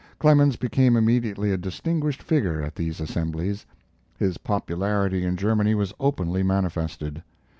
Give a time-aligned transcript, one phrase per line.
[0.17, 3.67] Clemens became immediately a distinguished figure at these assemblies.
[4.17, 7.21] His popularity in Germany was openly manifested.